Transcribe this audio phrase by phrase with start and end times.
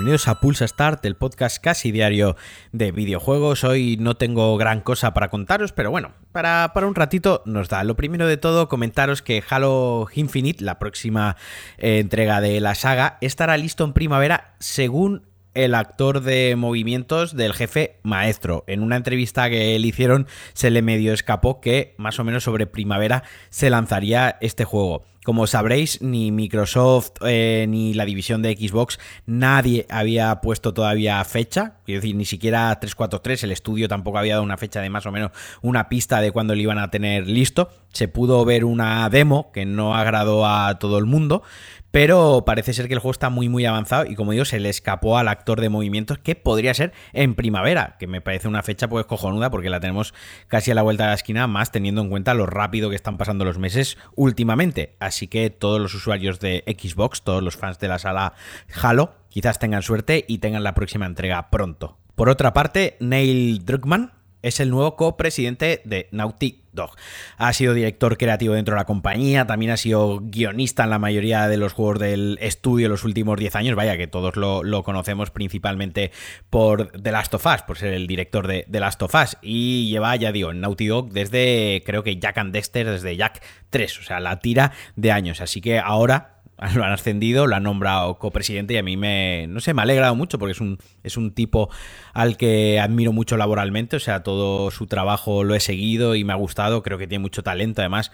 [0.00, 2.34] bienvenidos a Pulsa Start, el podcast casi diario
[2.72, 3.64] de videojuegos.
[3.64, 7.84] Hoy no tengo gran cosa para contaros, pero bueno, para, para un ratito nos da.
[7.84, 11.36] Lo primero de todo, comentaros que Halo Infinite, la próxima
[11.76, 17.52] eh, entrega de la saga, estará listo en primavera según el actor de movimientos del
[17.52, 18.64] jefe maestro.
[18.68, 22.66] En una entrevista que le hicieron se le medio escapó que más o menos sobre
[22.66, 25.09] primavera se lanzaría este juego.
[25.22, 31.74] Como sabréis, ni Microsoft eh, ni la división de Xbox, nadie había puesto todavía fecha.
[31.84, 35.12] Quiero decir, ni siquiera 343, el estudio tampoco había dado una fecha de más o
[35.12, 37.68] menos una pista de cuándo lo iban a tener listo.
[37.92, 41.42] Se pudo ver una demo que no agradó a todo el mundo,
[41.90, 44.68] pero parece ser que el juego está muy muy avanzado y como digo, se le
[44.68, 48.88] escapó al actor de movimientos que podría ser en primavera, que me parece una fecha
[48.88, 50.14] pues cojonuda porque la tenemos
[50.48, 53.18] casi a la vuelta de la esquina, más teniendo en cuenta lo rápido que están
[53.18, 54.96] pasando los meses últimamente.
[55.00, 58.34] Así que todos los usuarios de Xbox, todos los fans de la sala
[58.80, 61.98] Halo, quizás tengan suerte y tengan la próxima entrega pronto.
[62.14, 66.92] Por otra parte, Neil Druckmann, es el nuevo copresidente de Naughty Dog.
[67.36, 71.48] Ha sido director creativo dentro de la compañía, también ha sido guionista en la mayoría
[71.48, 76.12] de los juegos del estudio los últimos 10 años, vaya que todos lo, conocemos principalmente
[76.48, 79.90] por The Last of Us, por ser el director de The Last of Us, y
[79.90, 83.98] lleva, ya digo, en Naughty Dog desde, creo que Jack and Dexter, desde Jack 3,
[83.98, 86.39] o sea, la tira de años, así que ahora
[86.74, 89.84] lo han ascendido, lo han nombrado copresidente y a mí me, no sé, me ha
[89.84, 91.70] alegrado mucho porque es un, es un tipo
[92.12, 96.32] al que admiro mucho laboralmente, o sea, todo su trabajo lo he seguido y me
[96.32, 98.12] ha gustado, creo que tiene mucho talento, además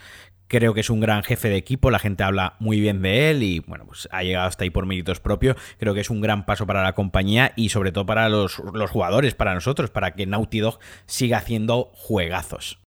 [0.48, 3.42] creo que es un gran jefe de equipo, la gente habla muy bien de él
[3.42, 6.46] y bueno, pues ha llegado hasta ahí por méritos propios, creo que es un gran
[6.46, 10.26] paso para la compañía y sobre todo para los, los jugadores, para nosotros, para que
[10.26, 12.85] Naughty Dog siga haciendo juegazos.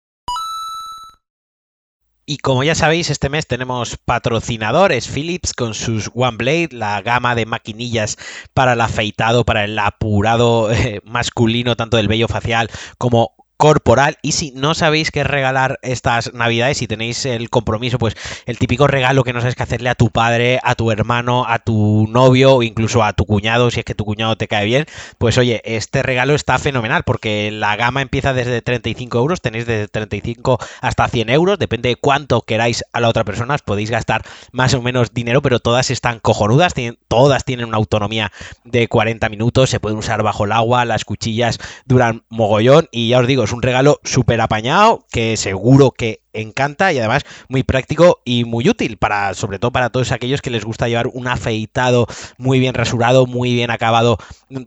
[2.26, 5.08] Y como ya sabéis, este mes tenemos patrocinadores.
[5.08, 8.16] Philips con sus One Blade, la gama de maquinillas
[8.54, 14.18] para el afeitado, para el apurado eh, masculino, tanto del vello facial como corporal.
[14.22, 18.16] Y si no sabéis qué regalar estas navidades, si tenéis el compromiso, pues
[18.46, 21.58] el típico regalo que no sabes qué hacerle a tu padre, a tu hermano, a
[21.58, 24.86] tu novio o incluso a tu cuñado, si es que tu cuñado te cae bien,
[25.18, 29.88] pues oye, este regalo está fenomenal porque la gama empieza desde 35 euros, tenéis desde
[29.88, 34.74] 35 hasta 100 euros, depende de cuánto queráis a la otra persona, podéis gastar más
[34.74, 36.74] o menos dinero, pero todas están cojonudas,
[37.08, 38.32] todas tienen una autonomía
[38.64, 43.20] de 40 minutos, se pueden usar bajo el agua, las cuchillas duran mogollón y ya
[43.20, 48.20] os digo, es un regalo súper apañado que seguro que encanta y además muy práctico
[48.24, 52.06] y muy útil para sobre todo para todos aquellos que les gusta llevar un afeitado
[52.38, 54.18] muy bien rasurado, muy bien acabado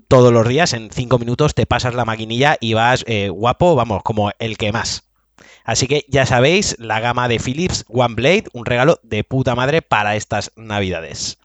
[0.07, 0.73] todos los días.
[0.73, 4.71] En cinco minutos te pasas la maquinilla y vas eh, guapo, vamos, como el que
[4.71, 5.03] más.
[5.63, 9.81] Así que ya sabéis, la gama de Philips One Blade, un regalo de puta madre
[9.81, 11.37] para estas navidades.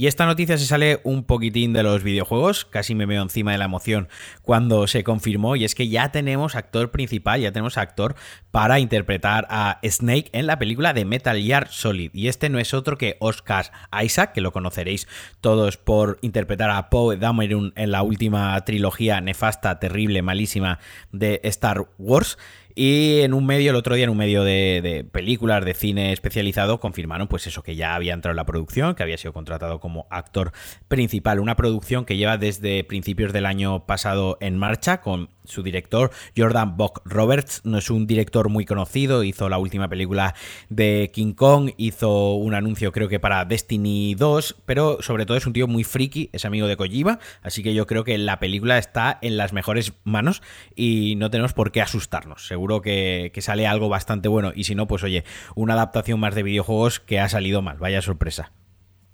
[0.00, 3.58] Y esta noticia se sale un poquitín de los videojuegos, casi me veo encima de
[3.58, 4.08] la emoción
[4.40, 8.14] cuando se confirmó, y es que ya tenemos actor principal, ya tenemos actor
[8.50, 12.12] para interpretar a Snake en la película de Metal Gear Solid.
[12.14, 13.72] Y este no es otro que Oscar
[14.02, 15.06] Isaac, que lo conoceréis
[15.42, 20.78] todos por interpretar a Poe Dameron en la última trilogía nefasta, terrible, malísima
[21.12, 22.38] de Star Wars.
[22.74, 26.80] Y en un medio, el otro día, en un medio de, películas, de cine especializado,
[26.80, 30.06] confirmaron pues eso, que ya había entrado en la producción, que había sido contratado como
[30.10, 30.52] actor
[30.88, 31.40] principal.
[31.40, 36.76] Una producción que lleva desde principios del año pasado en marcha, con su director, Jordan
[36.76, 40.34] Bock Roberts, no es un director muy conocido, hizo la última película
[40.68, 45.46] de King Kong, hizo un anuncio creo que para Destiny 2, pero sobre todo es
[45.46, 48.78] un tío muy friki, es amigo de Kojima, así que yo creo que la película
[48.78, 50.42] está en las mejores manos
[50.74, 54.74] y no tenemos por qué asustarnos, seguro que, que sale algo bastante bueno y si
[54.74, 58.52] no, pues oye, una adaptación más de videojuegos que ha salido mal, vaya sorpresa.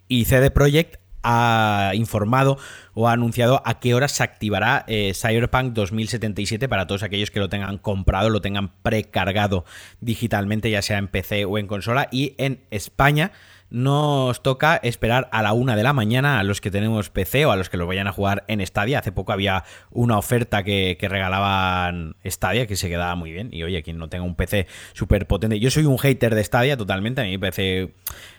[0.09, 2.57] Y CD Projekt ha informado
[2.95, 7.41] o ha anunciado a qué hora se activará eh, Cyberpunk 2077 para todos aquellos que
[7.41, 9.65] lo tengan comprado, lo tengan precargado
[10.01, 12.09] digitalmente, ya sea en PC o en consola.
[12.13, 13.33] Y en España
[13.69, 17.51] nos toca esperar a la una de la mañana a los que tenemos PC o
[17.51, 19.01] a los que lo vayan a jugar en Stadia.
[19.01, 23.49] Hace poco había una oferta que, regalaban Stadia que se quedaba muy bien.
[23.53, 25.59] Y oye, quien no tenga un PC súper potente.
[25.59, 27.21] Yo soy un hater de Stadia totalmente.
[27.23, 27.95] A mí me parece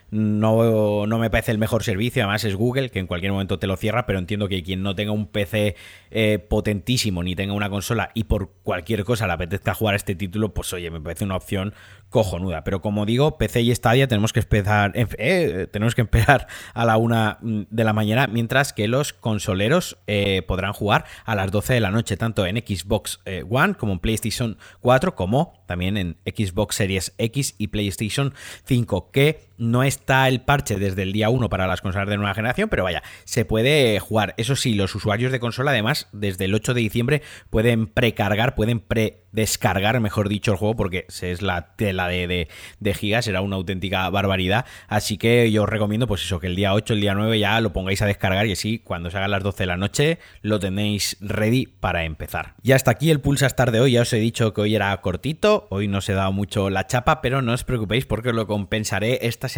[0.10, 3.68] no, no, me parece el mejor servicio, además es Google, que en cualquier momento te
[3.68, 5.76] lo cierra, pero entiendo que quien no tenga un PC
[6.12, 10.54] eh, potentísimo ni tenga una consola y por cualquier cosa le apetezca jugar este título,
[10.54, 11.74] pues oye, me parece una opción
[12.10, 12.64] cojonuda.
[12.64, 16.96] Pero como digo, PC y Stadia tenemos que empezar, eh, tenemos que esperar a la
[16.96, 21.74] una mm, de la mañana, mientras que los consoleros eh, podrán jugar a las 12
[21.74, 23.20] de la noche, tanto en Xbox
[23.50, 28.34] One como en PlayStation 4, como también en Xbox Series X y PlayStation
[28.64, 32.34] 5, que no está el parche desde el día 1 para las consolas de nueva
[32.34, 34.34] generación, pero vaya, se puede jugar.
[34.38, 38.80] Eso sí, los usuarios de consola además desde el 8 de diciembre pueden precargar, pueden
[38.80, 42.48] pre descargar, mejor dicho, el juego, porque es la tela de,
[42.80, 44.66] de, gigas, será una auténtica barbaridad.
[44.88, 47.62] Así que yo os recomiendo, pues eso, que el día 8, el día 9 ya
[47.62, 50.60] lo pongáis a descargar y así, cuando se hagan las 12 de la noche, lo
[50.60, 52.56] tenéis ready para empezar.
[52.64, 53.92] Y hasta aquí el Pulsa Star de hoy.
[53.92, 56.88] Ya os he dicho que hoy era cortito, hoy no se ha dado mucho la
[56.88, 59.50] chapa, pero no os preocupéis porque lo compensaré esta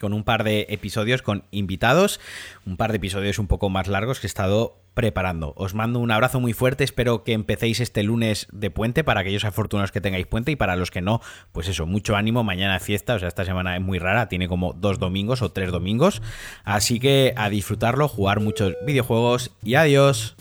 [0.00, 2.20] con un par de episodios con invitados,
[2.66, 5.52] un par de episodios un poco más largos que he estado preparando.
[5.56, 9.44] Os mando un abrazo muy fuerte, espero que empecéis este lunes de puente para aquellos
[9.44, 11.20] afortunados que tengáis puente y para los que no,
[11.52, 14.72] pues eso, mucho ánimo, mañana fiesta, o sea, esta semana es muy rara, tiene como
[14.72, 16.22] dos domingos o tres domingos,
[16.64, 20.36] así que a disfrutarlo, jugar muchos videojuegos y adiós.